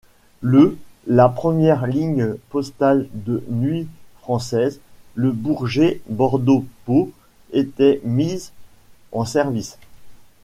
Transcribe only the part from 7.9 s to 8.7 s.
mise